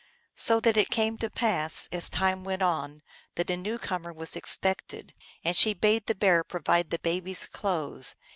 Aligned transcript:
So 0.33 0.59
that 0.61 0.77
it 0.77 0.89
came 0.89 1.19
to 1.19 1.29
pass, 1.29 1.87
as 1.91 2.09
time 2.09 2.43
went 2.43 2.63
on, 2.63 3.03
that 3.35 3.51
a 3.51 3.55
new 3.55 3.77
comer 3.77 4.11
was 4.11 4.35
expected, 4.35 5.13
and 5.43 5.55
she 5.55 5.75
bade 5.75 6.07
the 6.07 6.15
Bear 6.15 6.43
pro 6.43 6.61
vide 6.65 6.89
the 6.89 6.97
baby 6.97 7.33
s 7.33 7.45
clothes. 7.47 8.15